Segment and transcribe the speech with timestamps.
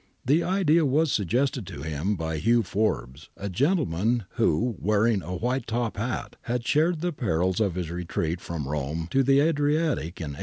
[0.25, 5.67] The idea was suggested to him by Hugh Forbes, the gentleman who, wearing a white
[5.67, 10.33] top hat, had shared the perils of his retreat from Rome to the Adriatic in
[10.33, 10.37] 1849.